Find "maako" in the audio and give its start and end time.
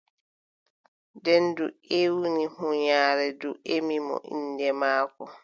4.79-5.23